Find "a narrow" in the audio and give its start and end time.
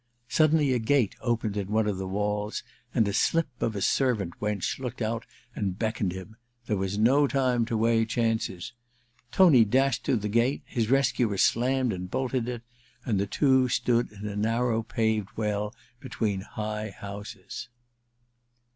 14.27-14.81